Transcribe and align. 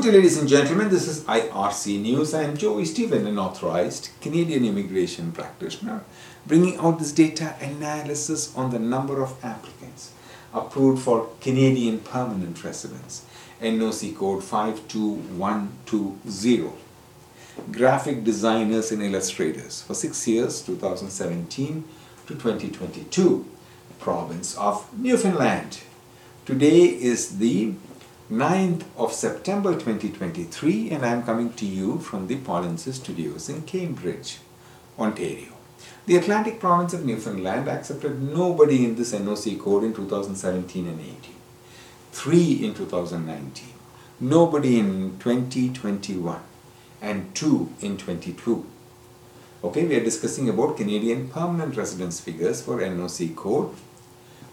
Good 0.00 0.12
day, 0.12 0.16
ladies 0.16 0.38
and 0.38 0.48
gentlemen. 0.48 0.88
This 0.88 1.06
is 1.06 1.24
IRC 1.24 2.00
News. 2.00 2.32
I 2.32 2.44
am 2.44 2.56
Joy 2.56 2.84
Stephen, 2.84 3.26
an 3.26 3.38
authorized 3.38 4.08
Canadian 4.22 4.64
immigration 4.64 5.30
practitioner, 5.30 6.04
bringing 6.46 6.78
out 6.78 6.98
this 6.98 7.12
data 7.12 7.54
analysis 7.60 8.56
on 8.56 8.70
the 8.70 8.78
number 8.78 9.22
of 9.22 9.36
applicants 9.44 10.12
approved 10.54 11.02
for 11.02 11.28
Canadian 11.42 11.98
permanent 11.98 12.64
residence, 12.64 13.26
NOC 13.60 14.16
code 14.16 14.42
52120. 14.42 16.70
Graphic 17.70 18.24
designers 18.24 18.90
and 18.90 19.02
illustrators 19.02 19.82
for 19.82 19.92
six 19.92 20.26
years, 20.26 20.62
2017 20.62 21.84
to 22.26 22.34
2022, 22.34 23.44
province 23.98 24.56
of 24.56 24.90
Newfoundland. 24.98 25.80
Today 26.46 26.86
is 26.86 27.36
the 27.36 27.74
9th 28.30 28.84
of 28.96 29.12
September 29.12 29.72
2023 29.72 30.90
and 30.90 31.04
I 31.04 31.08
am 31.08 31.24
coming 31.24 31.52
to 31.54 31.66
you 31.66 31.98
from 31.98 32.28
the 32.28 32.36
Polinsys 32.36 32.92
Studios 32.92 33.48
in 33.48 33.62
Cambridge, 33.62 34.38
Ontario. 34.96 35.48
The 36.06 36.16
Atlantic 36.16 36.60
province 36.60 36.94
of 36.94 37.04
Newfoundland 37.04 37.66
accepted 37.68 38.22
nobody 38.22 38.84
in 38.84 38.94
this 38.94 39.12
NOC 39.12 39.58
code 39.58 39.82
in 39.82 39.92
2017 39.92 40.86
and 40.86 41.00
18. 41.00 41.16
Three 42.12 42.64
in 42.64 42.72
2019, 42.72 43.66
nobody 44.20 44.78
in 44.78 45.18
2021 45.18 46.40
and 47.02 47.34
two 47.34 47.72
in 47.80 47.96
22. 47.96 48.64
Okay, 49.64 49.86
we 49.88 49.96
are 49.96 50.04
discussing 50.04 50.48
about 50.48 50.76
Canadian 50.76 51.28
permanent 51.30 51.76
residence 51.76 52.20
figures 52.20 52.62
for 52.62 52.78
NOC 52.78 53.34
code 53.34 53.74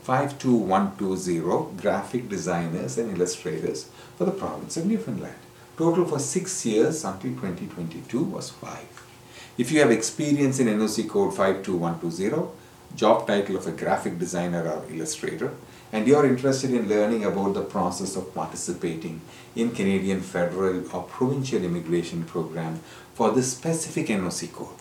52120 0.08 1.82
graphic 1.82 2.30
designers 2.30 2.98
and 2.98 3.12
illustrators 3.14 3.90
for 4.18 4.24
the 4.24 4.32
province 4.32 4.78
of 4.78 4.86
Newfoundland. 4.86 5.36
Total 5.78 6.06
for 6.06 6.18
six 6.18 6.66
years 6.66 7.04
until 7.04 7.32
2022 7.32 8.24
was 8.24 8.50
five. 8.50 8.88
If 9.58 9.70
you 9.70 9.82
have 9.82 9.92
experience 9.92 10.60
in 10.60 10.68
NOC 10.68 11.10
code 11.10 11.36
52120, 11.36 12.48
job 12.96 13.28
title 13.28 13.58
of 13.58 13.68
a 13.68 13.72
graphic 13.72 14.18
designer 14.18 14.66
or 14.66 14.86
illustrator, 14.90 15.54
and 15.92 16.08
you 16.08 16.16
are 16.16 16.26
interested 16.26 16.72
in 16.72 16.88
learning 16.88 17.26
about 17.26 17.54
the 17.54 17.64
process 17.64 18.16
of 18.16 18.34
participating 18.34 19.20
in 19.58 19.72
Canadian 19.72 20.22
federal 20.22 20.90
or 20.96 21.04
provincial 21.04 21.62
immigration 21.62 22.24
program 22.24 22.80
for 23.14 23.32
this 23.32 23.52
specific 23.52 24.08
NOC 24.08 24.54
code, 24.54 24.80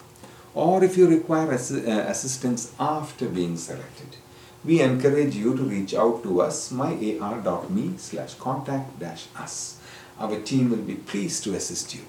or 0.55 0.85
if 0.85 0.97
you 0.97 1.09
require 1.09 1.49
assi- 1.49 1.85
uh, 1.85 2.09
assistance 2.09 2.73
after 2.79 3.29
being 3.29 3.57
selected, 3.57 4.19
we 4.67 4.81
encourage 4.81 5.37
you 5.37 5.57
to 5.57 5.63
reach 5.63 5.95
out 5.95 6.23
to 6.25 6.43
us 6.43 6.73
myar.me 6.73 7.95
slash 7.97 8.35
contact 8.35 8.99
dash 8.99 9.27
us. 9.37 9.81
Our 10.19 10.41
team 10.41 10.71
will 10.71 10.83
be 10.83 10.97
pleased 10.97 11.45
to 11.45 11.55
assist 11.55 11.95
you 11.95 12.03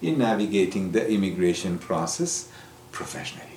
in 0.00 0.18
navigating 0.18 0.92
the 0.92 1.10
immigration 1.10 1.78
process 1.78 2.48
professionally. 2.92 3.53